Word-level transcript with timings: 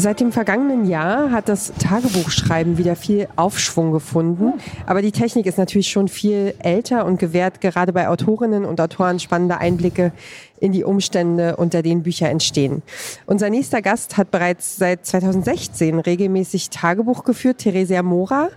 Seit 0.00 0.20
dem 0.20 0.30
vergangenen 0.30 0.86
Jahr 0.88 1.32
hat 1.32 1.48
das 1.48 1.72
Tagebuchschreiben 1.76 2.78
wieder 2.78 2.94
viel 2.94 3.26
Aufschwung 3.34 3.90
gefunden. 3.90 4.52
Aber 4.86 5.02
die 5.02 5.10
Technik 5.10 5.44
ist 5.46 5.58
natürlich 5.58 5.88
schon 5.88 6.06
viel 6.06 6.54
älter 6.60 7.04
und 7.04 7.18
gewährt 7.18 7.60
gerade 7.60 7.92
bei 7.92 8.08
Autorinnen 8.08 8.64
und 8.64 8.80
Autoren 8.80 9.18
spannende 9.18 9.58
Einblicke 9.58 10.12
in 10.60 10.70
die 10.70 10.84
Umstände, 10.84 11.56
unter 11.56 11.82
denen 11.82 12.04
Bücher 12.04 12.30
entstehen. 12.30 12.82
Unser 13.26 13.50
nächster 13.50 13.82
Gast 13.82 14.16
hat 14.16 14.30
bereits 14.30 14.76
seit 14.76 15.04
2016 15.04 15.98
regelmäßig 15.98 16.70
Tagebuch 16.70 17.24
geführt, 17.24 17.58
Theresia 17.58 18.04
Mora. 18.04 18.50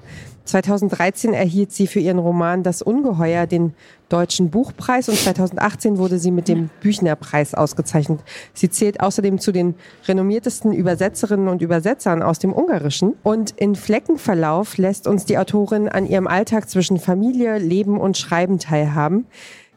2013 0.45 1.33
erhielt 1.33 1.71
sie 1.71 1.87
für 1.87 1.99
ihren 1.99 2.19
Roman 2.19 2.63
Das 2.63 2.81
Ungeheuer 2.81 3.47
den 3.47 3.73
Deutschen 4.09 4.49
Buchpreis 4.49 5.07
und 5.07 5.17
2018 5.17 5.97
wurde 5.97 6.19
sie 6.19 6.31
mit 6.31 6.47
dem 6.47 6.69
Büchnerpreis 6.81 7.53
ausgezeichnet. 7.53 8.19
Sie 8.53 8.69
zählt 8.69 8.99
außerdem 8.99 9.39
zu 9.39 9.51
den 9.51 9.75
renommiertesten 10.07 10.73
Übersetzerinnen 10.73 11.47
und 11.47 11.61
Übersetzern 11.61 12.21
aus 12.21 12.39
dem 12.39 12.53
Ungarischen. 12.53 13.13
Und 13.23 13.51
in 13.51 13.75
Fleckenverlauf 13.75 14.77
lässt 14.77 15.07
uns 15.07 15.25
die 15.25 15.37
Autorin 15.37 15.87
an 15.87 16.05
ihrem 16.05 16.27
Alltag 16.27 16.69
zwischen 16.69 16.99
Familie, 16.99 17.57
Leben 17.57 17.99
und 17.99 18.17
Schreiben 18.17 18.59
teilhaben. 18.59 19.27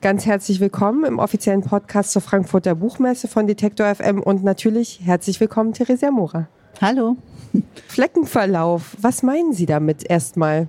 Ganz 0.01 0.27
herzlich 0.27 0.61
willkommen 0.61 1.05
im 1.05 1.19
offiziellen 1.19 1.63
Podcast 1.63 2.13
zur 2.13 2.21
Frankfurter 2.21 2.75
Buchmesse 2.75 3.29
von 3.29 3.47
Detektor 3.47 3.95
FM 3.95 4.21
und 4.21 4.45
natürlich 4.45 5.01
herzlich 5.03 5.41
willkommen, 5.41 5.73
Theresia 5.73 6.11
Mora. 6.11 6.49
Hallo. 6.81 7.17
Fleckenverlauf, 7.87 8.97
was 9.01 9.23
meinen 9.23 9.53
Sie 9.53 9.67
damit 9.67 10.09
erstmal? 10.09 10.67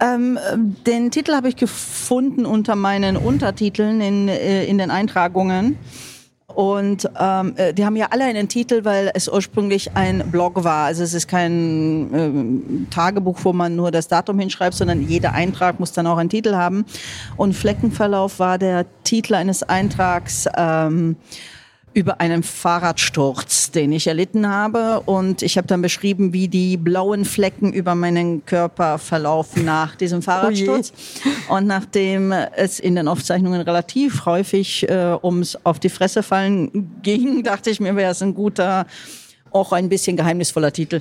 Ähm, 0.00 0.38
den 0.86 1.10
Titel 1.10 1.32
habe 1.32 1.48
ich 1.48 1.56
gefunden 1.56 2.46
unter 2.46 2.76
meinen 2.76 3.16
Untertiteln 3.16 4.00
in, 4.00 4.28
äh, 4.28 4.64
in 4.64 4.78
den 4.78 4.90
Eintragungen. 4.90 5.78
Und 6.54 7.08
ähm, 7.18 7.54
äh, 7.56 7.72
die 7.72 7.84
haben 7.84 7.96
ja 7.96 8.08
alle 8.10 8.24
einen 8.24 8.48
Titel, 8.48 8.84
weil 8.84 9.10
es 9.14 9.28
ursprünglich 9.28 9.92
ein 9.94 10.30
Blog 10.30 10.64
war. 10.64 10.86
Also 10.86 11.04
es 11.04 11.14
ist 11.14 11.28
kein 11.28 12.86
äh, 12.86 12.90
Tagebuch, 12.90 13.38
wo 13.42 13.52
man 13.52 13.76
nur 13.76 13.90
das 13.90 14.08
Datum 14.08 14.38
hinschreibt, 14.38 14.74
sondern 14.74 15.06
jeder 15.06 15.32
Eintrag 15.32 15.78
muss 15.78 15.92
dann 15.92 16.06
auch 16.06 16.18
einen 16.18 16.30
Titel 16.30 16.54
haben. 16.54 16.84
Und 17.36 17.54
Fleckenverlauf 17.54 18.38
war 18.38 18.58
der 18.58 18.86
Titel 19.04 19.34
eines 19.34 19.62
Eintrags. 19.62 20.46
Ähm, 20.56 21.16
über 21.94 22.20
einen 22.20 22.42
Fahrradsturz, 22.42 23.70
den 23.70 23.92
ich 23.92 24.06
erlitten 24.06 24.48
habe. 24.48 25.00
Und 25.00 25.42
ich 25.42 25.56
habe 25.56 25.66
dann 25.66 25.82
beschrieben, 25.82 26.32
wie 26.32 26.48
die 26.48 26.76
blauen 26.76 27.24
Flecken 27.24 27.72
über 27.72 27.94
meinen 27.94 28.44
Körper 28.44 28.98
verlaufen 28.98 29.64
nach 29.64 29.96
diesem 29.96 30.22
Fahrradsturz. 30.22 30.92
Oh 31.48 31.54
und 31.54 31.66
nachdem 31.66 32.32
es 32.32 32.78
in 32.78 32.94
den 32.94 33.08
Aufzeichnungen 33.08 33.60
relativ 33.60 34.26
häufig 34.26 34.88
äh, 34.88 35.16
ums 35.22 35.56
auf 35.64 35.78
die 35.78 35.88
Fresse 35.88 36.22
fallen 36.22 36.90
ging, 37.02 37.42
dachte 37.44 37.70
ich 37.70 37.80
mir, 37.80 37.96
wäre 37.96 38.12
es 38.12 38.22
ein 38.22 38.34
guter, 38.34 38.86
auch 39.50 39.72
ein 39.72 39.88
bisschen 39.88 40.16
geheimnisvoller 40.16 40.72
Titel. 40.72 41.00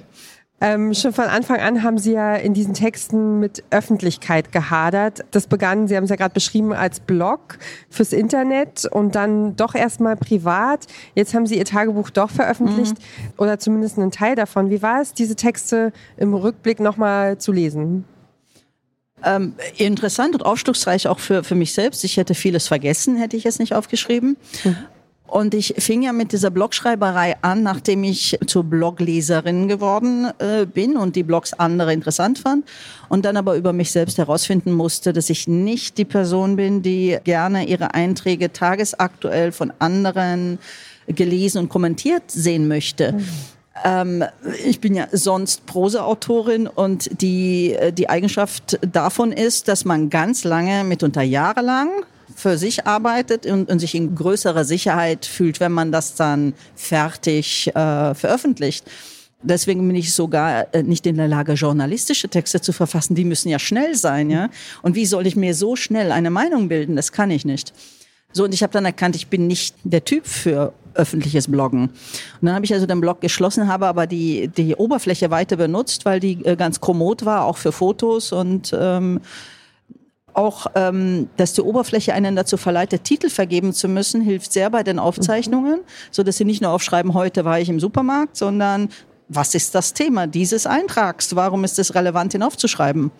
Ähm, 0.59 0.95
schon 0.95 1.13
von 1.13 1.25
Anfang 1.25 1.59
an 1.59 1.83
haben 1.83 1.99
Sie 1.99 2.13
ja 2.13 2.35
in 2.35 2.55
diesen 2.55 2.73
Texten 2.73 3.39
mit 3.39 3.63
Öffentlichkeit 3.69 4.51
gehadert. 4.51 5.23
Das 5.29 5.45
begann, 5.45 5.87
Sie 5.87 5.95
haben 5.95 6.05
es 6.05 6.09
ja 6.09 6.15
gerade 6.15 6.33
beschrieben, 6.33 6.73
als 6.73 6.99
Blog 6.99 7.59
fürs 7.91 8.11
Internet 8.11 8.85
und 8.85 9.13
dann 9.13 9.55
doch 9.55 9.75
erstmal 9.75 10.15
privat. 10.15 10.87
Jetzt 11.13 11.35
haben 11.35 11.45
Sie 11.45 11.59
Ihr 11.59 11.65
Tagebuch 11.65 12.09
doch 12.09 12.31
veröffentlicht 12.31 12.97
mhm. 12.97 13.33
oder 13.37 13.59
zumindest 13.59 13.99
einen 13.99 14.09
Teil 14.09 14.35
davon. 14.35 14.71
Wie 14.71 14.81
war 14.81 15.01
es, 15.01 15.13
diese 15.13 15.35
Texte 15.35 15.93
im 16.17 16.33
Rückblick 16.33 16.79
nochmal 16.79 17.37
zu 17.37 17.51
lesen? 17.51 18.05
Ähm, 19.23 19.53
interessant 19.77 20.33
und 20.33 20.43
aufschlussreich 20.43 21.07
auch 21.07 21.19
für, 21.19 21.43
für 21.43 21.55
mich 21.55 21.73
selbst. 21.73 22.03
Ich 22.03 22.17
hätte 22.17 22.33
vieles 22.33 22.67
vergessen, 22.67 23.15
hätte 23.15 23.37
ich 23.37 23.45
es 23.45 23.59
nicht 23.59 23.73
aufgeschrieben. 23.73 24.37
Mhm. 24.63 24.75
Und 25.27 25.53
ich 25.53 25.75
fing 25.77 26.03
ja 26.03 26.13
mit 26.13 26.31
dieser 26.31 26.49
Blogschreiberei 26.49 27.35
an, 27.41 27.61
nachdem 27.61 28.03
ich 28.05 28.39
zur 28.47 28.63
Blogleserin 28.63 29.67
geworden 29.67 30.29
äh, 30.39 30.65
bin 30.65 30.95
und 30.95 31.17
die 31.17 31.23
Blogs 31.23 31.53
andere 31.53 31.93
interessant 31.93 32.39
fand. 32.39 32.65
Und 33.09 33.25
dann 33.25 33.35
aber 33.35 33.55
über 33.55 33.73
mich 33.73 33.91
selbst 33.91 34.17
herausfinden 34.17 34.71
musste, 34.71 35.11
dass 35.11 35.29
ich 35.29 35.47
nicht 35.47 35.97
die 35.97 36.05
Person 36.05 36.55
bin, 36.55 36.81
die 36.81 37.17
gerne 37.25 37.67
ihre 37.67 37.93
Einträge 37.93 38.53
tagesaktuell 38.53 39.51
von 39.51 39.73
anderen 39.79 40.59
gelesen 41.07 41.59
und 41.59 41.69
kommentiert 41.69 42.23
sehen 42.31 42.67
möchte. 42.67 43.13
Mhm. 43.13 43.27
Ähm, 43.83 44.23
ich 44.65 44.79
bin 44.79 44.95
ja 44.95 45.07
sonst 45.11 45.65
Proseautorin 45.65 46.67
und 46.67 47.21
die, 47.21 47.73
äh, 47.73 47.91
die 47.91 48.09
Eigenschaft 48.09 48.79
davon 48.81 49.31
ist, 49.31 49.67
dass 49.67 49.85
man 49.85 50.09
ganz 50.09 50.43
lange, 50.43 50.83
mitunter 50.83 51.21
jahrelang, 51.21 51.89
für 52.37 52.59
sich 52.59 52.85
arbeitet 52.85 53.47
und, 53.47 53.67
und 53.67 53.79
sich 53.79 53.95
in 53.95 54.13
größerer 54.13 54.63
Sicherheit 54.63 55.25
fühlt, 55.25 55.59
wenn 55.59 55.71
man 55.71 55.91
das 55.91 56.13
dann 56.13 56.53
fertig 56.75 57.75
äh, 57.75 58.13
veröffentlicht. 58.13 58.85
Deswegen 59.41 59.87
bin 59.87 59.95
ich 59.95 60.13
sogar 60.13 60.71
äh, 60.71 60.83
nicht 60.83 61.07
in 61.07 61.17
der 61.17 61.27
Lage, 61.27 61.53
journalistische 61.53 62.29
Texte 62.29 62.61
zu 62.61 62.73
verfassen. 62.73 63.15
Die 63.15 63.25
müssen 63.25 63.49
ja 63.49 63.57
schnell 63.57 63.95
sein, 63.95 64.29
ja. 64.29 64.49
Und 64.83 64.93
wie 64.93 65.07
soll 65.07 65.25
ich 65.25 65.35
mir 65.35 65.55
so 65.55 65.75
schnell 65.75 66.11
eine 66.11 66.29
Meinung 66.29 66.69
bilden? 66.69 66.95
Das 66.95 67.11
kann 67.11 67.31
ich 67.31 67.43
nicht. 67.43 67.73
So, 68.33 68.43
und 68.43 68.53
ich 68.53 68.61
habe 68.61 68.71
dann 68.71 68.85
erkannt, 68.85 69.15
ich 69.15 69.27
bin 69.27 69.47
nicht 69.47 69.75
der 69.83 70.05
Typ 70.05 70.27
für 70.27 70.73
öffentliches 70.93 71.47
Bloggen. 71.47 71.85
Und 71.85 71.91
dann 72.41 72.53
habe 72.53 72.65
ich 72.65 72.73
also 72.73 72.85
den 72.85 73.01
Blog 73.01 73.19
geschlossen, 73.19 73.67
habe 73.67 73.87
aber 73.87 74.05
die, 74.05 74.47
die 74.47 74.75
Oberfläche 74.75 75.31
weiter 75.31 75.55
benutzt, 75.55 76.05
weil 76.05 76.19
die 76.19 76.45
äh, 76.45 76.55
ganz 76.55 76.79
kommod 76.81 77.25
war, 77.25 77.45
auch 77.45 77.57
für 77.57 77.71
Fotos 77.71 78.31
und 78.31 78.75
ähm, 78.79 79.21
auch, 80.37 80.67
ähm, 80.75 81.29
dass 81.37 81.53
die 81.53 81.61
Oberfläche 81.61 82.13
einen 82.13 82.35
dazu 82.35 82.57
verleitet, 82.57 83.03
Titel 83.03 83.29
vergeben 83.29 83.73
zu 83.73 83.87
müssen, 83.87 84.21
hilft 84.21 84.53
sehr 84.53 84.69
bei 84.69 84.83
den 84.83 84.99
Aufzeichnungen, 84.99 85.79
so 86.11 86.23
dass 86.23 86.37
sie 86.37 86.45
nicht 86.45 86.61
nur 86.61 86.71
aufschreiben, 86.71 87.13
heute 87.13 87.43
war 87.43 87.59
ich 87.59 87.69
im 87.69 87.79
Supermarkt, 87.79 88.37
sondern 88.37 88.89
was 89.29 89.55
ist 89.55 89.75
das 89.75 89.93
Thema 89.93 90.27
dieses 90.27 90.65
Eintrags? 90.65 91.35
Warum 91.35 91.63
ist 91.63 91.79
es 91.79 91.95
relevant, 91.95 92.33
ihn 92.33 92.43
aufzuschreiben? 92.43 93.11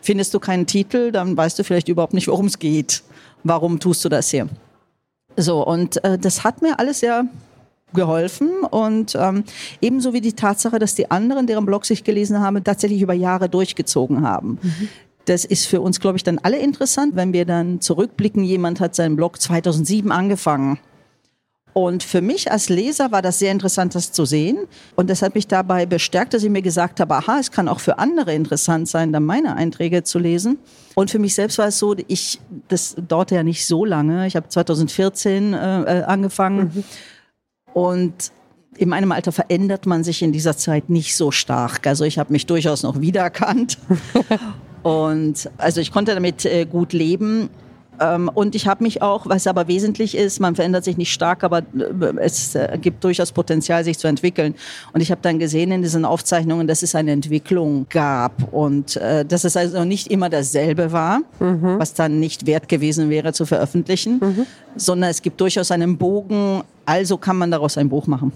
Findest 0.00 0.34
du 0.34 0.38
keinen 0.38 0.66
Titel, 0.66 1.10
dann 1.10 1.36
weißt 1.36 1.58
du 1.58 1.64
vielleicht 1.64 1.88
überhaupt 1.88 2.14
nicht, 2.14 2.28
worum 2.28 2.46
es 2.46 2.58
geht. 2.58 3.02
Warum 3.42 3.80
tust 3.80 4.04
du 4.04 4.08
das 4.08 4.30
hier? 4.30 4.48
So, 5.36 5.66
und 5.66 6.02
äh, 6.04 6.18
das 6.18 6.44
hat 6.44 6.62
mir 6.62 6.78
alles 6.78 7.00
sehr 7.00 7.24
geholfen 7.92 8.50
und 8.70 9.16
ähm, 9.18 9.44
ebenso 9.80 10.12
wie 10.12 10.20
die 10.20 10.34
Tatsache, 10.34 10.78
dass 10.78 10.94
die 10.94 11.10
anderen, 11.10 11.46
deren 11.46 11.64
Blog 11.64 11.88
ich 11.88 12.04
gelesen 12.04 12.40
habe, 12.40 12.62
tatsächlich 12.62 13.00
über 13.00 13.14
Jahre 13.14 13.48
durchgezogen 13.48 14.22
haben. 14.22 14.58
Mhm. 14.62 14.88
Das 15.26 15.44
ist 15.44 15.66
für 15.66 15.80
uns, 15.80 16.00
glaube 16.00 16.16
ich, 16.16 16.24
dann 16.24 16.38
alle 16.38 16.58
interessant, 16.58 17.14
wenn 17.16 17.32
wir 17.32 17.44
dann 17.44 17.80
zurückblicken. 17.80 18.42
Jemand 18.42 18.80
hat 18.80 18.94
seinen 18.94 19.16
Blog 19.16 19.40
2007 19.40 20.10
angefangen. 20.10 20.78
Und 21.76 22.02
für 22.02 22.22
mich 22.22 22.50
als 22.50 22.70
Leser 22.70 23.12
war 23.12 23.20
das 23.20 23.38
sehr 23.38 23.52
interessant, 23.52 23.94
das 23.94 24.10
zu 24.10 24.24
sehen. 24.24 24.56
Und 24.94 25.10
das 25.10 25.20
hat 25.20 25.34
mich 25.34 25.46
dabei 25.46 25.84
bestärkt, 25.84 26.32
dass 26.32 26.42
ich 26.42 26.48
mir 26.48 26.62
gesagt 26.62 27.00
habe, 27.00 27.16
aha, 27.16 27.38
es 27.38 27.50
kann 27.50 27.68
auch 27.68 27.80
für 27.80 27.98
andere 27.98 28.32
interessant 28.32 28.88
sein, 28.88 29.12
dann 29.12 29.24
meine 29.24 29.56
Einträge 29.56 30.02
zu 30.02 30.18
lesen. 30.18 30.58
Und 30.94 31.10
für 31.10 31.18
mich 31.18 31.34
selbst 31.34 31.58
war 31.58 31.66
es 31.66 31.78
so, 31.78 31.94
ich, 32.08 32.40
das 32.68 32.96
dauerte 33.06 33.34
ja 33.34 33.42
nicht 33.42 33.66
so 33.66 33.84
lange. 33.84 34.26
Ich 34.26 34.36
habe 34.36 34.48
2014 34.48 35.52
äh, 35.52 35.82
äh, 35.82 36.02
angefangen. 36.04 36.72
Mhm. 36.72 36.84
Und 37.74 38.32
in 38.78 38.88
meinem 38.88 39.12
Alter 39.12 39.32
verändert 39.32 39.84
man 39.84 40.02
sich 40.02 40.22
in 40.22 40.32
dieser 40.32 40.56
Zeit 40.56 40.88
nicht 40.88 41.14
so 41.14 41.30
stark. 41.30 41.86
Also 41.86 42.04
ich 42.04 42.18
habe 42.18 42.32
mich 42.32 42.46
durchaus 42.46 42.84
noch 42.84 43.02
wiedererkannt. 43.02 43.76
Und 44.86 45.50
also 45.58 45.80
ich 45.80 45.90
konnte 45.90 46.14
damit 46.14 46.44
äh, 46.44 46.64
gut 46.64 46.92
leben. 46.92 47.50
Ähm, 47.98 48.30
und 48.32 48.54
ich 48.54 48.68
habe 48.68 48.84
mich 48.84 49.02
auch, 49.02 49.26
was 49.26 49.48
aber 49.48 49.66
wesentlich 49.66 50.16
ist, 50.16 50.38
man 50.38 50.54
verändert 50.54 50.84
sich 50.84 50.96
nicht 50.96 51.12
stark, 51.12 51.42
aber 51.42 51.58
äh, 51.58 52.18
es 52.20 52.54
äh, 52.54 52.78
gibt 52.80 53.02
durchaus 53.02 53.32
Potenzial, 53.32 53.82
sich 53.82 53.98
zu 53.98 54.06
entwickeln. 54.06 54.54
Und 54.92 55.00
ich 55.00 55.10
habe 55.10 55.20
dann 55.22 55.40
gesehen 55.40 55.72
in 55.72 55.82
diesen 55.82 56.04
Aufzeichnungen, 56.04 56.68
dass 56.68 56.84
es 56.84 56.94
eine 56.94 57.10
Entwicklung 57.10 57.86
gab 57.90 58.52
und 58.52 58.94
dass 59.28 59.42
es 59.42 59.56
also 59.56 59.84
nicht 59.84 60.06
immer 60.06 60.30
dasselbe 60.30 60.92
war, 60.92 61.20
mhm. 61.40 61.78
was 61.78 61.94
dann 61.94 62.20
nicht 62.20 62.46
wert 62.46 62.68
gewesen 62.68 63.10
wäre 63.10 63.32
zu 63.32 63.44
veröffentlichen, 63.44 64.20
mhm. 64.20 64.46
sondern 64.76 65.10
es 65.10 65.20
gibt 65.20 65.40
durchaus 65.40 65.72
einen 65.72 65.98
Bogen 65.98 66.62
also 66.86 67.18
kann 67.18 67.36
man 67.36 67.50
daraus 67.50 67.76
ein 67.76 67.88
Buch 67.88 68.06
machen. 68.06 68.32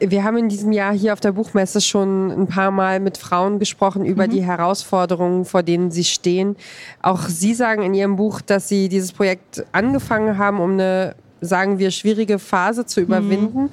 Wir 0.00 0.24
haben 0.24 0.36
in 0.36 0.48
diesem 0.48 0.72
Jahr 0.72 0.92
hier 0.92 1.12
auf 1.12 1.20
der 1.20 1.32
Buchmesse 1.32 1.80
schon 1.80 2.30
ein 2.30 2.46
paar 2.46 2.70
Mal 2.70 3.00
mit 3.00 3.16
Frauen 3.16 3.58
gesprochen 3.58 4.04
über 4.04 4.26
mhm. 4.26 4.30
die 4.30 4.42
Herausforderungen, 4.42 5.44
vor 5.44 5.62
denen 5.62 5.90
sie 5.90 6.04
stehen. 6.04 6.56
Auch 7.00 7.28
Sie 7.28 7.54
sagen 7.54 7.82
in 7.82 7.94
Ihrem 7.94 8.16
Buch, 8.16 8.40
dass 8.40 8.68
Sie 8.68 8.88
dieses 8.88 9.12
Projekt 9.12 9.64
angefangen 9.72 10.36
haben, 10.36 10.60
um 10.60 10.72
eine, 10.72 11.14
sagen 11.40 11.78
wir, 11.78 11.90
schwierige 11.90 12.38
Phase 12.38 12.86
zu 12.86 13.00
überwinden. 13.00 13.64
Mhm. 13.64 13.70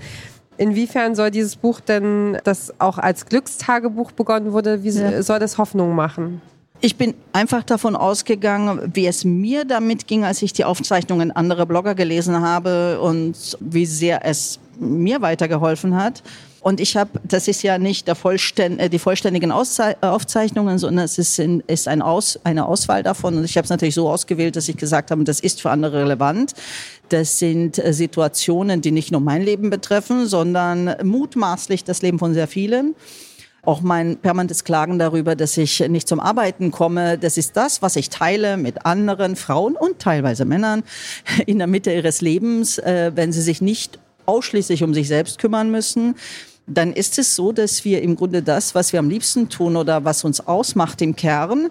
Inwiefern 0.57 1.15
soll 1.15 1.31
dieses 1.31 1.55
Buch 1.55 1.79
denn, 1.79 2.37
das 2.43 2.71
auch 2.79 2.99
als 2.99 3.25
Glückstagebuch 3.25 4.11
begonnen 4.11 4.51
wurde, 4.51 4.83
wie 4.83 4.89
ja. 4.89 5.23
soll 5.23 5.39
das 5.39 5.57
Hoffnung 5.57 5.95
machen? 5.95 6.41
Ich 6.83 6.95
bin 6.95 7.13
einfach 7.31 7.63
davon 7.63 7.95
ausgegangen, 7.95 8.91
wie 8.93 9.05
es 9.05 9.23
mir 9.23 9.65
damit 9.65 10.07
ging, 10.07 10.23
als 10.23 10.41
ich 10.41 10.51
die 10.51 10.65
Aufzeichnungen 10.65 11.31
anderer 11.31 11.67
Blogger 11.67 11.93
gelesen 11.93 12.41
habe 12.41 12.99
und 12.99 13.57
wie 13.59 13.85
sehr 13.85 14.25
es 14.25 14.59
mir 14.81 15.21
weitergeholfen 15.21 15.95
hat. 15.95 16.23
Und 16.61 16.79
ich 16.79 16.95
habe, 16.95 17.19
das 17.23 17.47
ist 17.47 17.63
ja 17.63 17.79
nicht 17.79 18.07
der 18.07 18.13
Vollständ, 18.13 18.79
äh, 18.79 18.89
die 18.89 18.99
vollständigen 18.99 19.51
Auszei 19.51 19.95
Aufzeichnungen, 20.01 20.77
sondern 20.77 21.05
es 21.05 21.17
ist, 21.17 21.39
in, 21.39 21.61
ist 21.67 21.87
ein 21.87 22.03
Aus, 22.03 22.39
eine 22.43 22.67
Auswahl 22.67 23.01
davon. 23.01 23.37
Und 23.37 23.45
ich 23.45 23.57
habe 23.57 23.65
es 23.65 23.71
natürlich 23.71 23.95
so 23.95 24.07
ausgewählt, 24.07 24.55
dass 24.55 24.69
ich 24.69 24.77
gesagt 24.77 25.09
habe, 25.09 25.23
das 25.23 25.39
ist 25.39 25.61
für 25.61 25.71
andere 25.71 26.03
relevant. 26.03 26.53
Das 27.09 27.39
sind 27.39 27.79
äh, 27.79 27.93
Situationen, 27.93 28.81
die 28.81 28.91
nicht 28.91 29.11
nur 29.11 29.21
mein 29.21 29.41
Leben 29.41 29.71
betreffen, 29.71 30.27
sondern 30.27 30.95
mutmaßlich 31.03 31.83
das 31.83 32.03
Leben 32.03 32.19
von 32.19 32.35
sehr 32.35 32.47
vielen. 32.47 32.95
Auch 33.63 33.81
mein 33.81 34.17
permanentes 34.17 34.63
Klagen 34.63 34.97
darüber, 34.97 35.35
dass 35.35 35.55
ich 35.57 35.87
nicht 35.87 36.07
zum 36.07 36.19
Arbeiten 36.19 36.71
komme, 36.71 37.17
das 37.17 37.37
ist 37.37 37.57
das, 37.57 37.81
was 37.83 37.95
ich 37.95 38.09
teile 38.09 38.57
mit 38.57 38.85
anderen 38.85 39.35
Frauen 39.35 39.75
und 39.75 39.99
teilweise 39.99 40.45
Männern 40.45 40.83
in 41.45 41.57
der 41.57 41.67
Mitte 41.67 41.91
ihres 41.91 42.21
Lebens, 42.21 42.77
äh, 42.77 43.11
wenn 43.15 43.31
sie 43.31 43.41
sich 43.41 43.61
nicht 43.61 43.99
ausschließlich 44.31 44.83
um 44.83 44.93
sich 44.93 45.07
selbst 45.07 45.37
kümmern 45.37 45.69
müssen 45.69 46.15
dann 46.67 46.93
ist 46.93 47.17
es 47.17 47.35
so, 47.35 47.51
dass 47.51 47.83
wir 47.85 48.01
im 48.01 48.15
Grunde 48.15 48.41
das, 48.41 48.75
was 48.75 48.93
wir 48.93 48.99
am 48.99 49.09
liebsten 49.09 49.49
tun 49.49 49.75
oder 49.75 50.05
was 50.05 50.23
uns 50.23 50.45
ausmacht 50.45 51.01
im 51.01 51.15
Kern, 51.15 51.69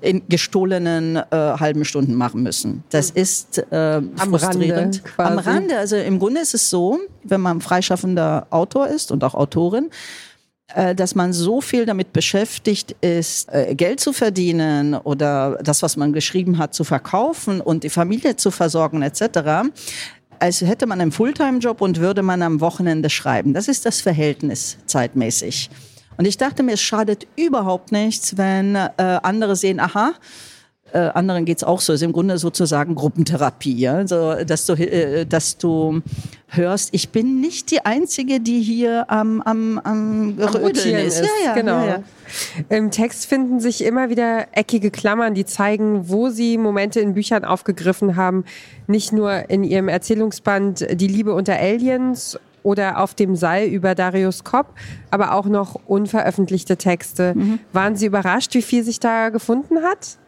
in 0.00 0.22
gestohlenen 0.28 1.16
äh, 1.16 1.22
halben 1.30 1.84
Stunden 1.84 2.14
machen 2.14 2.42
müssen. 2.42 2.84
Das 2.90 3.10
ist 3.10 3.58
äh, 3.70 3.76
am 3.76 4.12
frustrierend. 4.16 4.72
Rande 4.78 5.00
quasi. 5.00 5.32
Am 5.32 5.38
Rande. 5.38 5.78
Also 5.78 5.96
im 5.96 6.18
Grunde 6.18 6.40
ist 6.40 6.54
es 6.54 6.70
so, 6.70 7.00
wenn 7.24 7.40
man 7.40 7.60
freischaffender 7.60 8.46
Autor 8.50 8.86
ist 8.88 9.10
und 9.10 9.24
auch 9.24 9.34
Autorin, 9.34 9.90
äh, 10.74 10.94
dass 10.94 11.14
man 11.14 11.32
so 11.32 11.60
viel 11.60 11.84
damit 11.84 12.12
beschäftigt 12.12 12.94
ist, 13.00 13.52
äh, 13.52 13.74
Geld 13.74 13.98
zu 13.98 14.12
verdienen 14.12 14.94
oder 14.94 15.58
das, 15.64 15.82
was 15.82 15.96
man 15.96 16.12
geschrieben 16.12 16.58
hat, 16.58 16.74
zu 16.74 16.84
verkaufen 16.84 17.60
und 17.60 17.82
die 17.82 17.90
Familie 17.90 18.36
zu 18.36 18.50
versorgen 18.50 19.02
etc., 19.02 19.70
als 20.40 20.60
hätte 20.60 20.86
man 20.86 21.00
einen 21.00 21.12
Fulltime-Job 21.12 21.80
und 21.80 21.98
würde 22.00 22.22
man 22.22 22.42
am 22.42 22.60
Wochenende 22.60 23.10
schreiben. 23.10 23.54
Das 23.54 23.68
ist 23.68 23.86
das 23.86 24.00
Verhältnis 24.00 24.78
zeitmäßig. 24.86 25.70
Und 26.16 26.26
ich 26.26 26.36
dachte 26.36 26.62
mir, 26.62 26.72
es 26.72 26.82
schadet 26.82 27.26
überhaupt 27.36 27.92
nichts, 27.92 28.36
wenn 28.36 28.74
äh, 28.74 28.90
andere 28.96 29.54
sehen, 29.54 29.78
aha, 29.78 30.14
äh, 30.92 30.98
anderen 30.98 31.44
geht's 31.44 31.64
auch 31.64 31.80
so. 31.80 31.92
Es 31.92 32.00
ist 32.00 32.04
im 32.04 32.12
Grunde 32.12 32.38
sozusagen 32.38 32.94
Gruppentherapie, 32.94 33.76
ja? 33.76 33.94
also, 33.94 34.34
dass, 34.44 34.66
du, 34.66 34.74
äh, 34.74 35.26
dass 35.26 35.58
du 35.58 36.02
hörst, 36.48 36.90
ich 36.92 37.10
bin 37.10 37.40
nicht 37.40 37.70
die 37.70 37.84
Einzige, 37.84 38.40
die 38.40 38.60
hier 38.60 39.10
am, 39.10 39.42
am, 39.42 39.78
am, 39.84 40.34
am 40.38 40.48
Rödeln 40.54 40.96
ist. 40.96 41.20
ist. 41.20 41.22
Ja, 41.22 41.46
ja, 41.46 41.54
genau. 41.54 41.86
Ja. 41.86 42.02
Im 42.68 42.90
Text 42.90 43.26
finden 43.26 43.60
sich 43.60 43.84
immer 43.84 44.10
wieder 44.10 44.46
eckige 44.52 44.90
Klammern, 44.90 45.34
die 45.34 45.44
zeigen, 45.44 46.08
wo 46.08 46.30
sie 46.30 46.58
Momente 46.58 47.00
in 47.00 47.14
Büchern 47.14 47.44
aufgegriffen 47.44 48.16
haben. 48.16 48.44
Nicht 48.86 49.12
nur 49.12 49.50
in 49.50 49.64
ihrem 49.64 49.88
Erzählungsband 49.88 50.86
Die 51.00 51.06
Liebe 51.06 51.34
unter 51.34 51.58
Aliens 51.58 52.38
oder 52.62 53.00
auf 53.00 53.14
dem 53.14 53.36
Seil 53.36 53.68
über 53.68 53.94
Darius 53.94 54.44
Kopp, 54.44 54.74
aber 55.10 55.34
auch 55.34 55.46
noch 55.46 55.80
unveröffentlichte 55.86 56.76
Texte. 56.76 57.34
Mhm. 57.34 57.58
Waren 57.72 57.96
Sie 57.96 58.06
überrascht, 58.06 58.54
wie 58.54 58.62
viel 58.62 58.82
sich 58.84 59.00
da 59.00 59.30
gefunden 59.30 59.82
hat? 59.82 60.18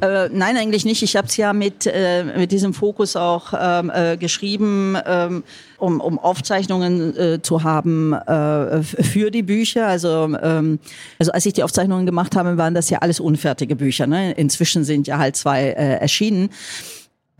Äh, 0.00 0.28
nein, 0.30 0.56
eigentlich 0.56 0.84
nicht. 0.84 1.02
Ich 1.02 1.16
habe 1.16 1.26
es 1.26 1.36
ja 1.36 1.52
mit, 1.52 1.86
äh, 1.86 2.24
mit 2.24 2.52
diesem 2.52 2.74
Fokus 2.74 3.16
auch 3.16 3.54
ähm, 3.58 3.90
äh, 3.94 4.16
geschrieben, 4.16 4.96
ähm, 5.06 5.42
um, 5.78 6.00
um 6.00 6.18
Aufzeichnungen 6.18 7.16
äh, 7.16 7.42
zu 7.42 7.62
haben 7.62 8.12
äh, 8.12 8.82
für 8.82 9.30
die 9.30 9.42
Bücher. 9.42 9.86
Also, 9.86 10.36
ähm, 10.42 10.78
also 11.18 11.32
als 11.32 11.46
ich 11.46 11.54
die 11.54 11.62
Aufzeichnungen 11.62 12.04
gemacht 12.04 12.36
habe, 12.36 12.58
waren 12.58 12.74
das 12.74 12.90
ja 12.90 12.98
alles 12.98 13.20
unfertige 13.20 13.76
Bücher. 13.76 14.06
Ne? 14.06 14.32
Inzwischen 14.32 14.84
sind 14.84 15.06
ja 15.06 15.18
halt 15.18 15.36
zwei 15.36 15.68
äh, 15.70 15.98
erschienen. 15.98 16.50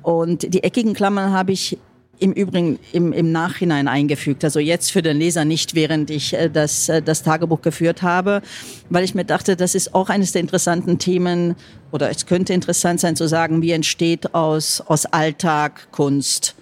Und 0.02 0.54
die 0.54 0.62
eckigen 0.62 0.94
Klammern 0.94 1.32
habe 1.32 1.52
ich 1.52 1.78
im 2.18 2.32
Übrigen 2.32 2.78
im, 2.92 3.12
im 3.12 3.32
Nachhinein 3.32 3.88
eingefügt. 3.88 4.44
Also 4.44 4.58
jetzt 4.60 4.90
für 4.90 5.02
den 5.02 5.18
Leser 5.18 5.44
nicht, 5.44 5.74
während 5.74 6.10
ich 6.10 6.34
äh, 6.34 6.48
das, 6.48 6.88
äh, 6.88 7.02
das 7.02 7.22
Tagebuch 7.22 7.62
geführt 7.62 8.02
habe, 8.02 8.42
weil 8.90 9.04
ich 9.04 9.14
mir 9.14 9.24
dachte, 9.24 9.56
das 9.56 9.74
ist 9.74 9.94
auch 9.94 10.08
eines 10.08 10.32
der 10.32 10.40
interessanten 10.40 10.98
Themen 10.98 11.56
oder 11.92 12.10
es 12.10 12.26
könnte 12.26 12.52
interessant 12.52 13.00
sein 13.00 13.16
zu 13.16 13.28
sagen, 13.28 13.62
wie 13.62 13.72
entsteht 13.72 14.34
aus, 14.34 14.80
aus 14.80 15.06
Alltag 15.06 15.88
Kunst. 15.92 16.54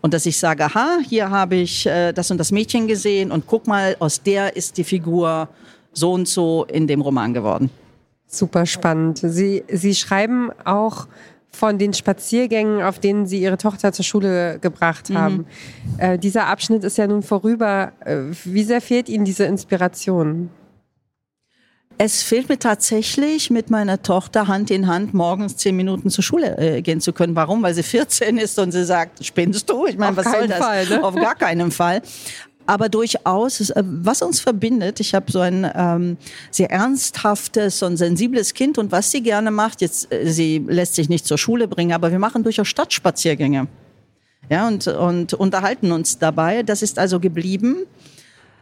Und 0.00 0.14
dass 0.14 0.26
ich 0.26 0.38
sage, 0.38 0.64
aha, 0.64 0.98
hier 1.08 1.30
habe 1.30 1.56
ich 1.56 1.86
äh, 1.86 2.12
das 2.12 2.30
und 2.30 2.38
das 2.38 2.50
Mädchen 2.50 2.88
gesehen 2.88 3.30
und 3.30 3.46
guck 3.46 3.66
mal, 3.66 3.96
aus 4.00 4.22
der 4.22 4.56
ist 4.56 4.76
die 4.76 4.84
Figur 4.84 5.48
so 5.92 6.12
und 6.12 6.26
so 6.26 6.64
in 6.64 6.86
dem 6.86 7.00
Roman 7.00 7.34
geworden. 7.34 7.70
Super 8.26 8.64
spannend. 8.64 9.18
Sie, 9.18 9.62
Sie 9.68 9.94
schreiben 9.94 10.50
auch 10.64 11.06
von 11.54 11.78
den 11.78 11.92
Spaziergängen, 11.92 12.82
auf 12.82 12.98
denen 12.98 13.26
sie 13.26 13.40
ihre 13.40 13.58
Tochter 13.58 13.92
zur 13.92 14.04
Schule 14.04 14.58
gebracht 14.60 15.10
mhm. 15.10 15.18
haben. 15.18 15.36
Mhm. 15.36 15.98
Äh, 15.98 16.18
dieser 16.18 16.46
Abschnitt 16.46 16.84
ist 16.84 16.98
ja 16.98 17.06
nun 17.06 17.22
vorüber. 17.22 17.92
Äh, 18.04 18.22
wie 18.44 18.64
sehr 18.64 18.80
fehlt 18.80 19.08
Ihnen 19.08 19.24
diese 19.24 19.44
Inspiration? 19.44 20.50
Es 21.98 22.22
fehlt 22.22 22.48
mir 22.48 22.58
tatsächlich, 22.58 23.50
mit 23.50 23.70
meiner 23.70 24.02
Tochter 24.02 24.48
Hand 24.48 24.70
in 24.70 24.86
Hand 24.86 25.14
morgens 25.14 25.56
zehn 25.58 25.76
Minuten 25.76 26.10
zur 26.10 26.24
Schule 26.24 26.56
äh, 26.58 26.82
gehen 26.82 27.00
zu 27.00 27.12
können. 27.12 27.36
Warum? 27.36 27.62
Weil 27.62 27.74
sie 27.74 27.82
14 27.82 28.38
ist 28.38 28.58
und 28.58 28.72
sie 28.72 28.84
sagt, 28.84 29.24
spinnst 29.24 29.68
du? 29.68 29.86
Ich 29.86 29.98
meine, 29.98 30.16
was 30.16 30.24
soll 30.24 30.48
das? 30.48 30.58
Fall, 30.58 30.86
ne? 30.88 31.04
Auf 31.04 31.14
gar 31.14 31.34
keinen 31.34 31.70
Fall 31.70 32.02
aber 32.66 32.88
durchaus, 32.88 33.70
äh, 33.70 33.82
was 33.84 34.22
uns 34.22 34.40
verbindet, 34.40 35.00
ich 35.00 35.14
habe 35.14 35.30
so 35.30 35.40
ein 35.40 35.70
ähm, 35.74 36.16
sehr 36.50 36.70
ernsthaftes 36.70 37.82
und 37.82 37.96
sensibles 37.96 38.54
Kind 38.54 38.78
und 38.78 38.92
was 38.92 39.10
sie 39.10 39.22
gerne 39.22 39.50
macht, 39.50 39.80
jetzt, 39.80 40.12
äh, 40.12 40.30
sie 40.30 40.64
lässt 40.66 40.94
sich 40.94 41.08
nicht 41.08 41.26
zur 41.26 41.38
Schule 41.38 41.68
bringen, 41.68 41.92
aber 41.92 42.12
wir 42.12 42.18
machen 42.18 42.42
durchaus 42.42 42.68
Stadtspaziergänge. 42.68 43.68
Ja, 44.50 44.66
und, 44.66 44.86
und 44.86 45.34
unterhalten 45.34 45.92
uns 45.92 46.18
dabei. 46.18 46.62
Das 46.62 46.82
ist 46.82 46.98
also 46.98 47.20
geblieben. 47.20 47.86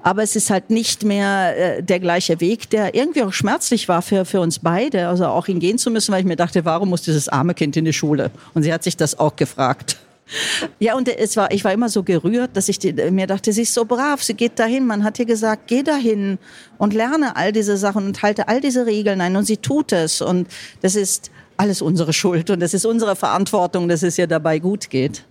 Aber 0.02 0.22
es 0.22 0.34
ist 0.34 0.48
halt 0.48 0.70
nicht 0.70 1.04
mehr 1.04 1.78
äh, 1.78 1.82
der 1.82 2.00
gleiche 2.00 2.40
Weg, 2.40 2.70
der 2.70 2.94
irgendwie 2.94 3.22
auch 3.22 3.32
schmerzlich 3.32 3.88
war 3.88 4.00
für, 4.00 4.24
für 4.24 4.40
uns 4.40 4.58
beide. 4.58 5.08
Also 5.08 5.26
auch 5.26 5.46
ihn 5.48 5.60
gehen 5.60 5.78
zu 5.78 5.90
müssen, 5.90 6.12
weil 6.12 6.20
ich 6.20 6.26
mir 6.26 6.36
dachte, 6.36 6.64
warum 6.64 6.88
muss 6.88 7.02
dieses 7.02 7.28
arme 7.28 7.54
Kind 7.54 7.76
in 7.76 7.84
die 7.84 7.92
Schule? 7.92 8.30
Und 8.54 8.62
sie 8.62 8.72
hat 8.72 8.82
sich 8.82 8.96
das 8.96 9.18
auch 9.18 9.36
gefragt. 9.36 9.98
Ja, 10.78 10.96
und 10.96 11.08
es 11.08 11.36
war, 11.36 11.50
ich 11.52 11.64
war 11.64 11.72
immer 11.72 11.88
so 11.88 12.02
gerührt, 12.02 12.56
dass 12.56 12.68
ich 12.68 12.78
mir 13.10 13.26
dachte, 13.26 13.52
sie 13.52 13.62
ist 13.62 13.74
so 13.74 13.84
brav, 13.84 14.22
sie 14.22 14.34
geht 14.34 14.58
dahin. 14.58 14.86
Man 14.86 15.04
hat 15.04 15.18
ihr 15.18 15.26
gesagt, 15.26 15.66
geh 15.66 15.82
dahin 15.82 16.38
und 16.78 16.94
lerne 16.94 17.36
all 17.36 17.52
diese 17.52 17.76
Sachen 17.76 18.06
und 18.06 18.22
halte 18.22 18.48
all 18.48 18.60
diese 18.60 18.86
Regeln 18.86 19.20
ein. 19.20 19.36
Und 19.36 19.44
sie 19.44 19.56
tut 19.56 19.92
es. 19.92 20.20
Und 20.20 20.48
das 20.80 20.94
ist 20.94 21.30
alles 21.56 21.82
unsere 21.82 22.12
Schuld 22.12 22.48
und 22.48 22.60
das 22.60 22.72
ist 22.72 22.86
unsere 22.86 23.16
Verantwortung, 23.16 23.88
dass 23.88 24.02
es 24.02 24.16
ihr 24.16 24.26
dabei 24.26 24.58
gut 24.58 24.88
geht. 24.88 25.24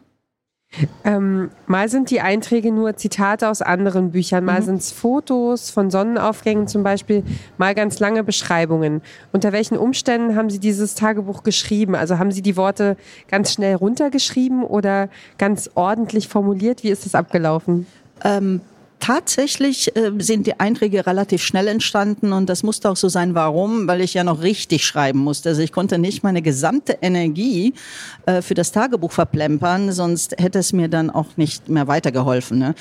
Ähm, 1.03 1.49
mal 1.65 1.89
sind 1.89 2.11
die 2.11 2.21
Einträge 2.21 2.71
nur 2.71 2.95
Zitate 2.95 3.49
aus 3.49 3.61
anderen 3.61 4.11
Büchern, 4.11 4.45
mal 4.45 4.61
mhm. 4.61 4.65
sind 4.65 4.81
es 4.81 4.91
Fotos 4.91 5.71
von 5.71 5.89
Sonnenaufgängen 5.89 6.67
zum 6.67 6.83
Beispiel, 6.83 7.23
mal 7.57 7.73
ganz 7.73 7.99
lange 7.99 8.23
Beschreibungen. 8.23 9.01
Unter 9.31 9.51
welchen 9.51 9.77
Umständen 9.77 10.35
haben 10.35 10.49
Sie 10.49 10.59
dieses 10.59 10.95
Tagebuch 10.95 11.43
geschrieben? 11.43 11.95
Also 11.95 12.19
haben 12.19 12.31
Sie 12.31 12.43
die 12.43 12.55
Worte 12.55 12.97
ganz 13.27 13.53
schnell 13.53 13.75
runtergeschrieben 13.75 14.63
oder 14.63 15.09
ganz 15.37 15.71
ordentlich 15.73 16.27
formuliert? 16.27 16.83
Wie 16.83 16.89
ist 16.89 17.05
das 17.05 17.15
abgelaufen? 17.15 17.87
Ähm, 18.23 18.61
Tatsächlich 18.99 19.95
äh, 19.95 20.11
sind 20.19 20.45
die 20.45 20.59
Einträge 20.59 21.05
relativ 21.05 21.41
schnell 21.41 21.67
entstanden 21.67 22.33
und 22.33 22.49
das 22.49 22.63
musste 22.63 22.89
auch 22.89 22.97
so 22.97 23.07
sein. 23.07 23.33
Warum? 23.33 23.87
Weil 23.87 24.01
ich 24.01 24.13
ja 24.13 24.25
noch 24.25 24.41
richtig 24.41 24.85
schreiben 24.85 25.19
musste. 25.19 25.49
Also 25.49 25.61
ich 25.61 25.71
konnte 25.71 25.97
nicht 25.97 26.21
meine 26.21 26.41
gesamte 26.41 26.97
Energie 27.01 27.73
äh, 28.25 28.41
für 28.41 28.55
das 28.55 28.73
Tagebuch 28.73 29.13
verplempern, 29.13 29.93
sonst 29.93 30.35
hätte 30.37 30.59
es 30.59 30.73
mir 30.73 30.89
dann 30.89 31.09
auch 31.09 31.37
nicht 31.37 31.69
mehr 31.69 31.87
weitergeholfen. 31.87 32.59
Ne? 32.59 32.75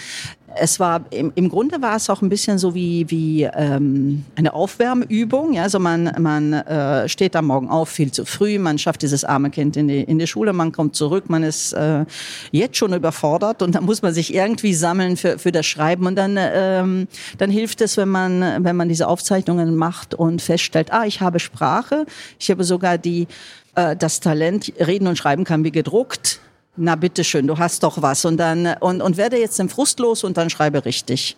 Es 0.61 0.81
war 0.81 1.05
im, 1.11 1.33
im 1.35 1.49
Grunde 1.49 1.81
war 1.83 1.97
es 1.97 2.11
auch 2.11 2.23
ein 2.23 2.29
bisschen 2.29 2.59
so 2.59 2.75
wie 2.75 3.11
wie 3.11 3.45
ähm, 3.45 4.25
eine 4.37 4.55
Aufwärmübung. 4.55 5.55
Ja, 5.55 5.63
also 5.63 5.79
man 5.79 6.13
man 6.19 6.53
äh, 6.53 7.09
steht 7.09 7.37
am 7.37 7.47
Morgen 7.47 7.69
auf 7.69 7.89
viel 7.89 8.13
zu 8.13 8.25
früh, 8.25 8.59
man 8.59 8.79
schafft 8.79 9.03
dieses 9.03 9.25
arme 9.25 9.51
Kind 9.51 9.77
in 9.77 9.89
die 9.89 10.03
in 10.03 10.19
die 10.19 10.27
Schule, 10.27 10.53
man 10.53 10.73
kommt 10.73 10.97
zurück, 10.97 11.29
man 11.29 11.43
ist 11.43 11.73
äh, 11.73 12.05
jetzt 12.51 12.77
schon 12.77 12.93
überfordert 12.93 13.63
und 13.63 13.75
dann 13.75 13.85
muss 13.85 14.03
man 14.03 14.13
sich 14.13 14.35
irgendwie 14.35 14.75
sammeln 14.75 15.17
für 15.17 15.39
für 15.39 15.53
das 15.53 15.67
Schreiben 15.67 16.07
und 16.07 16.17
dann 16.17 16.37
ähm, 16.39 17.09
dann 17.39 17.51
hilft 17.51 17.81
es, 17.81 17.97
wenn 17.97 18.09
man 18.09 18.65
wenn 18.65 18.77
man 18.77 18.89
diese 18.89 19.09
Aufzeichnungen 19.09 19.77
macht 19.77 20.15
und 20.15 20.43
feststellt, 20.43 20.93
ah, 20.93 21.05
ich 21.05 21.21
habe 21.21 21.39
Sprache, 21.39 22.07
ich 22.39 22.51
habe 22.51 22.65
sogar 22.65 22.99
die 22.99 23.27
äh, 23.75 23.97
das 23.97 24.21
Talent 24.21 24.73
reden 24.79 25.07
und 25.07 25.17
schreiben 25.17 25.45
kann 25.45 25.65
wie 25.65 25.73
gedruckt 25.73 26.41
na 26.79 26.95
bitteschön, 26.97 27.47
du 27.47 27.59
hast 27.59 27.83
doch 27.83 28.01
was. 28.03 28.25
Und 28.25 28.37
dann, 28.37 28.67
und, 28.81 29.03
und 29.03 29.17
werde 29.17 29.39
jetzt 29.39 29.59
den 29.59 29.69
Frust 29.69 29.99
los 29.99 30.25
und 30.25 30.37
dann 30.37 30.51
schreibe 30.51 30.85
richtig. 30.85 31.37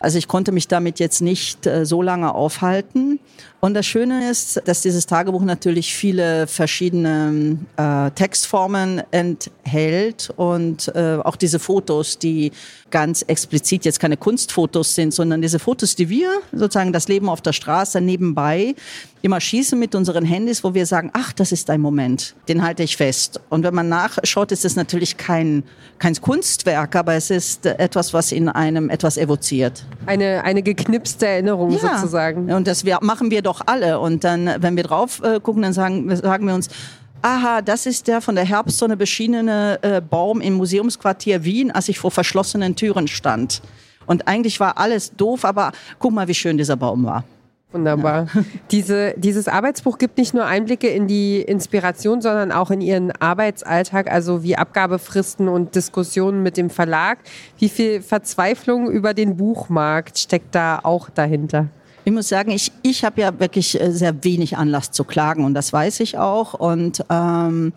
Also 0.00 0.16
ich 0.16 0.28
konnte 0.28 0.50
mich 0.50 0.66
damit 0.66 0.98
jetzt 0.98 1.20
nicht 1.20 1.66
äh, 1.66 1.84
so 1.84 2.00
lange 2.00 2.34
aufhalten. 2.34 3.20
Und 3.60 3.74
das 3.74 3.84
Schöne 3.84 4.30
ist, 4.30 4.62
dass 4.64 4.80
dieses 4.80 5.04
Tagebuch 5.04 5.42
natürlich 5.42 5.94
viele 5.94 6.46
verschiedene 6.46 7.58
äh, 7.76 8.10
Textformen 8.12 9.02
enthält 9.10 10.32
und 10.36 10.88
äh, 10.94 11.18
auch 11.22 11.36
diese 11.36 11.58
Fotos, 11.58 12.18
die 12.18 12.52
ganz 12.90 13.20
explizit 13.22 13.84
jetzt 13.84 14.00
keine 14.00 14.16
Kunstfotos 14.16 14.94
sind, 14.94 15.12
sondern 15.12 15.42
diese 15.42 15.58
Fotos, 15.58 15.94
die 15.94 16.08
wir 16.08 16.30
sozusagen 16.52 16.94
das 16.94 17.08
Leben 17.08 17.28
auf 17.28 17.42
der 17.42 17.52
Straße 17.52 18.00
nebenbei 18.00 18.74
immer 19.20 19.40
schießen 19.40 19.78
mit 19.78 19.94
unseren 19.94 20.24
Handys, 20.24 20.64
wo 20.64 20.72
wir 20.72 20.86
sagen, 20.86 21.10
ach, 21.12 21.32
das 21.34 21.52
ist 21.52 21.68
ein 21.68 21.82
Moment, 21.82 22.34
den 22.48 22.62
halte 22.62 22.82
ich 22.82 22.96
fest. 22.96 23.40
Und 23.50 23.64
wenn 23.64 23.74
man 23.74 23.90
nachschaut, 23.90 24.50
ist 24.52 24.64
es 24.64 24.76
natürlich 24.76 25.18
kein, 25.18 25.62
kein 25.98 26.14
Kunstwerk, 26.14 26.96
aber 26.96 27.14
es 27.14 27.28
ist 27.28 27.66
etwas, 27.66 28.14
was 28.14 28.32
in 28.32 28.48
einem 28.48 28.88
etwas 28.88 29.18
evoziert. 29.18 29.84
Eine, 30.06 30.44
eine 30.44 30.62
geknipste 30.62 31.26
Erinnerung 31.26 31.70
ja. 31.70 31.78
sozusagen. 31.78 32.52
Und 32.52 32.66
das 32.66 32.84
wir, 32.84 32.98
machen 33.02 33.30
wir 33.30 33.42
doch 33.42 33.62
alle. 33.66 34.00
Und 34.00 34.24
dann, 34.24 34.50
wenn 34.60 34.76
wir 34.76 34.84
drauf 34.84 35.22
äh, 35.22 35.40
gucken, 35.40 35.62
dann 35.62 35.72
sagen, 35.72 36.14
sagen 36.16 36.46
wir 36.46 36.54
uns, 36.54 36.68
aha, 37.22 37.62
das 37.62 37.86
ist 37.86 38.08
der 38.08 38.20
von 38.20 38.34
der 38.34 38.44
Herbstsonne 38.44 38.96
beschienene 38.96 39.78
äh, 39.82 40.00
Baum 40.00 40.40
im 40.40 40.54
Museumsquartier 40.54 41.44
Wien, 41.44 41.70
als 41.70 41.88
ich 41.88 41.98
vor 41.98 42.10
verschlossenen 42.10 42.76
Türen 42.76 43.08
stand. 43.08 43.62
Und 44.06 44.26
eigentlich 44.26 44.58
war 44.58 44.78
alles 44.78 45.14
doof, 45.14 45.44
aber 45.44 45.72
guck 45.98 46.12
mal, 46.12 46.26
wie 46.28 46.34
schön 46.34 46.58
dieser 46.58 46.76
Baum 46.76 47.04
war. 47.04 47.24
Wunderbar. 47.72 48.26
Ja. 48.34 48.42
Diese, 48.72 49.14
dieses 49.16 49.46
Arbeitsbuch 49.46 49.98
gibt 49.98 50.18
nicht 50.18 50.34
nur 50.34 50.44
Einblicke 50.44 50.88
in 50.88 51.06
die 51.06 51.40
Inspiration, 51.40 52.20
sondern 52.20 52.50
auch 52.50 52.70
in 52.70 52.80
Ihren 52.80 53.12
Arbeitsalltag, 53.12 54.10
also 54.10 54.42
wie 54.42 54.56
Abgabefristen 54.56 55.48
und 55.48 55.74
Diskussionen 55.74 56.42
mit 56.42 56.56
dem 56.56 56.68
Verlag. 56.68 57.18
Wie 57.58 57.68
viel 57.68 58.02
Verzweiflung 58.02 58.90
über 58.90 59.14
den 59.14 59.36
Buchmarkt 59.36 60.18
steckt 60.18 60.54
da 60.54 60.80
auch 60.82 61.10
dahinter? 61.10 61.68
Ich 62.04 62.12
muss 62.12 62.28
sagen, 62.28 62.50
ich, 62.50 62.72
ich 62.82 63.04
habe 63.04 63.20
ja 63.20 63.38
wirklich 63.38 63.80
äh, 63.80 63.92
sehr 63.92 64.24
wenig 64.24 64.56
Anlass 64.56 64.90
zu 64.90 65.04
klagen 65.04 65.44
und 65.44 65.54
das 65.54 65.72
weiß 65.72 66.00
ich 66.00 66.18
auch. 66.18 66.54
Und 66.54 67.04
ähm, 67.08 67.72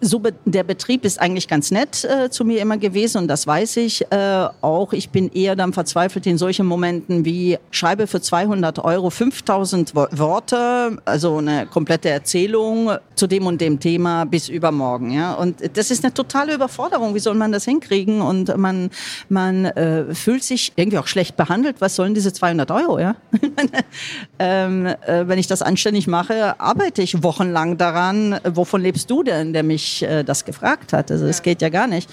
so 0.00 0.18
be 0.18 0.34
der 0.44 0.64
Betrieb 0.64 1.04
ist 1.04 1.20
eigentlich 1.20 1.48
ganz 1.48 1.70
nett 1.70 2.04
äh, 2.04 2.30
zu 2.30 2.44
mir 2.44 2.60
immer 2.60 2.76
gewesen 2.76 3.18
und 3.18 3.28
das 3.28 3.46
weiß 3.46 3.78
ich 3.78 4.10
äh, 4.10 4.46
auch. 4.60 4.92
Ich 4.92 5.10
bin 5.10 5.30
eher 5.32 5.56
dann 5.56 5.72
verzweifelt 5.72 6.26
in 6.26 6.38
solchen 6.38 6.66
Momenten 6.66 7.24
wie 7.24 7.58
schreibe 7.70 8.06
für 8.06 8.20
200 8.20 8.78
Euro 8.84 9.10
5000 9.10 9.94
Worte, 9.94 10.98
also 11.04 11.38
eine 11.38 11.66
komplette 11.66 12.10
Erzählung 12.10 12.90
zu 13.14 13.26
dem 13.26 13.46
und 13.46 13.60
dem 13.60 13.80
Thema 13.80 14.24
bis 14.24 14.48
übermorgen. 14.48 15.10
Ja? 15.12 15.34
Und 15.34 15.76
das 15.76 15.90
ist 15.90 16.04
eine 16.04 16.12
totale 16.12 16.54
Überforderung. 16.54 17.14
Wie 17.14 17.20
soll 17.20 17.34
man 17.34 17.52
das 17.52 17.64
hinkriegen? 17.64 18.20
Und 18.20 18.56
man, 18.56 18.90
man 19.28 19.64
äh, 19.64 20.14
fühlt 20.14 20.44
sich 20.44 20.72
irgendwie 20.76 20.98
auch 20.98 21.06
schlecht 21.06 21.36
behandelt. 21.36 21.76
Was 21.80 21.96
sollen 21.96 22.14
diese 22.14 22.32
200 22.32 22.70
Euro? 22.70 22.98
Ja? 22.98 23.16
ähm, 24.38 24.86
äh, 24.86 25.26
wenn 25.26 25.38
ich 25.38 25.46
das 25.46 25.62
anständig 25.62 26.06
mache, 26.06 26.60
arbeite 26.60 27.02
ich 27.02 27.22
wochenlang 27.22 27.78
daran. 27.78 28.38
Wovon 28.44 28.82
lebst 28.82 29.10
du 29.10 29.22
denn, 29.22 29.52
der 29.52 29.62
mich 29.62 29.85
mich 29.86 30.02
äh, 30.02 30.24
das 30.24 30.44
gefragt 30.44 30.92
hat. 30.92 31.10
Also 31.10 31.26
es 31.26 31.42
geht 31.42 31.62
ja 31.62 31.68
gar 31.68 31.86
nicht. 31.86 32.10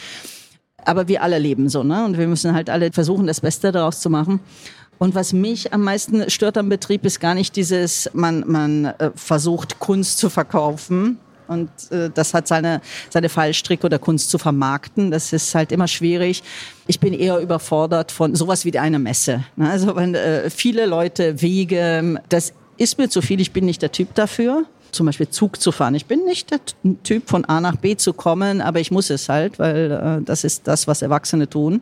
Aber 0.85 1.07
wir 1.07 1.23
alle 1.23 1.39
leben 1.39 1.69
so, 1.69 1.83
ne? 1.83 2.03
Und 2.05 2.17
wir 2.17 2.27
müssen 2.27 2.53
halt 2.53 2.69
alle 2.69 2.91
versuchen, 2.91 3.25
das 3.25 3.41
Beste 3.41 3.71
daraus 3.71 4.01
zu 4.01 4.09
machen. 4.09 4.41
Und 4.99 5.15
was 5.15 5.33
mich 5.33 5.73
am 5.73 5.81
meisten 5.81 6.29
stört 6.29 6.57
am 6.57 6.69
Betrieb, 6.69 7.05
ist 7.05 7.19
gar 7.19 7.33
nicht 7.33 7.55
dieses, 7.55 8.09
man, 8.13 8.43
man 8.47 8.85
äh, 8.85 9.11
versucht, 9.15 9.79
Kunst 9.79 10.17
zu 10.17 10.29
verkaufen. 10.29 11.19
Und 11.47 11.69
äh, 11.91 12.09
das 12.13 12.33
hat 12.33 12.47
seine, 12.47 12.81
seine 13.09 13.29
Fallstricke 13.29 13.85
oder 13.85 13.97
Kunst 13.97 14.29
zu 14.29 14.37
vermarkten. 14.37 15.09
Das 15.09 15.33
ist 15.33 15.55
halt 15.55 15.71
immer 15.71 15.87
schwierig. 15.87 16.43
Ich 16.87 16.99
bin 16.99 17.13
eher 17.13 17.39
überfordert 17.39 18.11
von 18.11 18.35
sowas 18.35 18.65
wie 18.65 18.77
einer 18.77 18.99
Messe. 18.99 19.43
Ne? 19.55 19.69
Also 19.69 19.95
wenn 19.95 20.15
äh, 20.15 20.49
viele 20.49 20.85
Leute 20.85 21.41
Wege, 21.41 22.21
das 22.29 22.53
ist 22.77 22.97
mir 22.97 23.09
zu 23.09 23.21
viel, 23.21 23.39
ich 23.41 23.51
bin 23.51 23.65
nicht 23.65 23.81
der 23.81 23.91
Typ 23.91 24.13
dafür 24.15 24.65
zum 24.93 25.05
Beispiel 25.05 25.29
Zug 25.29 25.59
zu 25.59 25.71
fahren. 25.71 25.95
Ich 25.95 26.05
bin 26.05 26.25
nicht 26.25 26.51
der 26.51 26.59
Typ, 27.03 27.29
von 27.29 27.45
A 27.45 27.59
nach 27.61 27.75
B 27.75 27.95
zu 27.95 28.13
kommen, 28.13 28.61
aber 28.61 28.79
ich 28.79 28.91
muss 28.91 29.09
es 29.09 29.29
halt, 29.29 29.59
weil 29.59 29.91
äh, 29.91 30.23
das 30.23 30.43
ist 30.43 30.67
das, 30.67 30.87
was 30.87 31.01
Erwachsene 31.01 31.49
tun. 31.49 31.81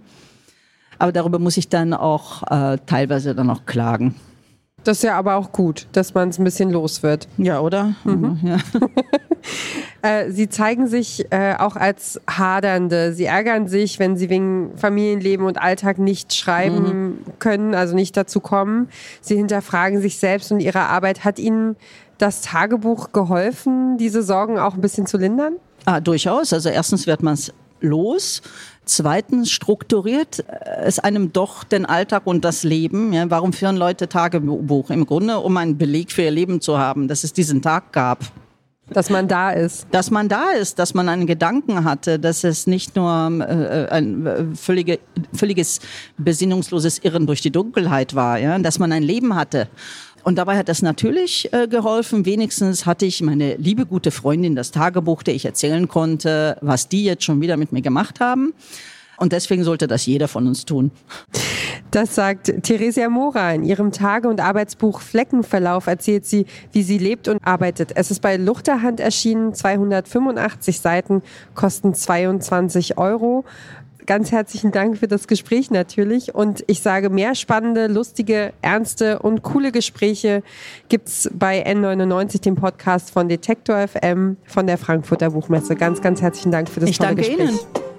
Aber 0.98 1.12
darüber 1.12 1.40
muss 1.40 1.58
ich 1.58 1.68
dann 1.68 1.94
auch 1.94 2.44
äh, 2.52 2.78
teilweise 2.86 3.34
dann 3.34 3.50
auch 3.50 3.66
klagen. 3.66 4.16
Das 4.84 4.98
ist 4.98 5.04
ja 5.04 5.18
aber 5.18 5.36
auch 5.36 5.52
gut, 5.52 5.88
dass 5.92 6.14
man 6.14 6.30
es 6.30 6.40
ein 6.40 6.44
bisschen 6.44 6.72
los 6.72 7.04
wird. 7.04 7.28
Ja, 7.38 7.60
oder? 7.60 7.94
Mhm. 8.04 8.40
Ja. 8.44 8.58
äh, 10.02 10.32
sie 10.32 10.50
zeigen 10.50 10.88
sich 10.88 11.26
äh, 11.32 11.56
auch 11.58 11.76
als 11.76 12.20
Hadernde. 12.28 13.14
Sie 13.14 13.26
ärgern 13.26 13.68
sich, 13.68 14.00
wenn 14.00 14.18
sie 14.18 14.30
wegen 14.30 14.76
Familienleben 14.78 15.46
und 15.46 15.62
Alltag 15.62 16.00
nicht 16.00 16.34
schreiben 16.34 16.84
mhm. 16.84 17.18
können, 17.38 17.76
also 17.76 17.96
nicht 17.96 18.18
dazu 18.18 18.40
kommen. 18.40 18.90
Sie 19.22 19.36
hinterfragen 19.36 20.02
sich 20.02 20.18
selbst 20.18 20.52
und 20.52 20.62
ihre 20.62 20.82
Arbeit. 20.82 21.24
Hat 21.24 21.38
Ihnen 21.38 21.76
das 22.22 22.42
Tagebuch 22.42 23.12
geholfen, 23.12 23.98
diese 23.98 24.24
Sorgen 24.24 24.60
auch 24.60 24.76
ein 24.76 24.82
bisschen 24.82 25.06
zu 25.06 25.18
lindern? 25.18 25.56
Ah, 25.86 26.00
durchaus. 26.00 26.54
Also 26.54 26.70
erstens 26.70 27.08
wird 27.08 27.24
man 27.24 27.34
es 27.34 27.52
los. 27.80 28.42
Zweitens 28.86 29.52
strukturiert 29.52 30.44
es 30.84 31.00
einem 31.00 31.34
doch 31.34 31.64
den 31.64 31.86
Alltag 31.86 32.24
und 32.26 32.46
das 32.46 32.64
Leben. 32.64 33.14
Ja, 33.14 33.30
warum 33.30 33.54
führen 33.54 33.78
Leute 33.78 34.08
Tagebuch? 34.08 34.90
Im 34.90 35.06
Grunde, 35.06 35.40
um 35.40 35.58
einen 35.58 35.78
Beleg 35.78 36.12
für 36.12 36.24
ihr 36.24 36.32
Leben 36.32 36.62
zu 36.62 36.78
haben, 36.78 37.08
dass 37.08 37.24
es 37.24 37.34
diesen 37.34 37.62
Tag 37.62 37.92
gab. 37.92 38.20
Dass 38.90 39.10
man 39.10 39.28
da 39.28 39.52
ist. 39.52 39.88
Dass 39.92 40.12
man 40.12 40.28
da 40.28 40.52
ist, 40.52 40.78
dass 40.78 40.94
man 40.94 41.08
einen 41.08 41.26
Gedanken 41.26 41.86
hatte, 41.86 42.20
dass 42.20 42.44
es 42.44 42.68
nicht 42.68 42.98
nur 42.98 43.10
äh, 43.10 43.88
ein 43.90 44.54
völlige, 44.56 45.00
völliges 45.34 45.80
besinnungsloses 46.18 47.00
Irren 47.00 47.26
durch 47.26 47.40
die 47.40 47.52
Dunkelheit 47.52 48.16
war, 48.16 48.38
ja? 48.38 48.58
dass 48.60 48.80
man 48.80 48.92
ein 48.92 49.04
Leben 49.04 49.36
hatte. 49.36 49.70
Und 50.24 50.38
dabei 50.38 50.58
hat 50.58 50.70
das 50.70 50.82
natürlich 50.82 51.52
äh, 51.54 51.68
geholfen. 51.68 52.26
Wenigstens 52.26 52.86
hatte 52.86 53.06
ich 53.06 53.22
meine 53.22 53.56
liebe 53.56 53.86
gute 53.86 54.12
Freundin 54.12 54.56
das 54.56 54.72
Tagebuch, 54.72 55.24
der 55.24 55.36
ich 55.36 55.46
erzählen 55.46 55.88
konnte, 55.88 56.58
was 56.62 56.90
die 56.90 57.04
jetzt 57.04 57.24
schon 57.24 57.42
wieder 57.42 57.58
mit 57.58 57.72
mir 57.72 57.82
gemacht 57.82 58.20
haben. 58.20 58.54
Und 59.18 59.34
deswegen 59.34 59.64
sollte 59.64 59.88
das 59.88 60.08
jeder 60.08 60.28
von 60.28 60.48
uns 60.48 60.66
tun. 60.66 60.90
Das 61.92 62.16
sagt 62.16 62.64
Theresia 62.64 63.08
Mora. 63.08 63.52
In 63.52 63.64
ihrem 63.64 63.92
Tage- 63.92 64.28
und 64.28 64.40
Arbeitsbuch 64.40 65.00
Fleckenverlauf 65.00 65.86
erzählt 65.86 66.26
sie, 66.26 66.48
wie 66.72 66.82
sie 66.82 66.98
lebt 66.98 67.28
und 67.28 67.38
arbeitet. 67.46 67.92
Es 67.96 68.10
ist 68.10 68.22
bei 68.22 68.38
Luchterhand 68.38 69.00
erschienen, 69.00 69.54
285 69.54 70.80
Seiten, 70.80 71.22
kosten 71.54 71.94
22 71.94 72.98
Euro 72.98 73.46
ganz 74.06 74.32
herzlichen 74.32 74.72
Dank 74.72 74.98
für 74.98 75.08
das 75.08 75.28
Gespräch 75.28 75.72
natürlich. 75.72 76.34
Und 76.36 76.64
ich 76.68 76.82
sage, 76.82 77.10
mehr 77.10 77.36
spannende, 77.36 77.88
lustige, 77.88 78.54
ernste 78.62 79.20
und 79.20 79.44
coole 79.44 79.72
Gespräche 79.72 80.44
gibt 80.90 81.08
es 81.08 81.30
bei 81.34 81.66
N99, 81.66 82.42
dem 82.42 82.56
Podcast 82.56 83.12
von 83.12 83.30
Detektor 83.30 83.88
FM 83.88 84.38
von 84.46 84.68
der 84.68 84.78
Frankfurter 84.78 85.32
Buchmesse. 85.32 85.76
Ganz, 85.76 86.02
ganz 86.02 86.22
herzlichen 86.22 86.52
Dank 86.52 86.70
für 86.70 86.80
das 86.80 86.90
ich 86.90 86.98
tolle 86.98 87.16
danke 87.16 87.24
Gespräch. 87.24 87.50
Ihnen. 87.50 87.92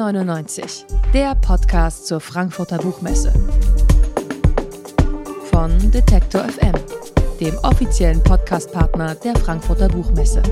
N99, 0.00 0.84
der 1.14 1.34
Podcast 1.36 2.06
zur 2.06 2.20
Frankfurter 2.20 2.78
Buchmesse. 2.78 3.32
Von 5.50 5.90
Detektor 5.90 6.42
FM, 6.42 6.74
dem 7.40 7.56
offiziellen 7.62 8.22
Podcastpartner 8.22 9.14
der 9.14 9.34
Frankfurter 9.36 9.88
Buchmesse. 9.88 10.42